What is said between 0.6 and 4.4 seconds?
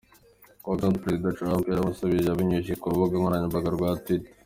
Ku wa gatandatu, Perezida Trump yaramusubije abinyujije ku rubuga nkoranyambaga rwa Twitter.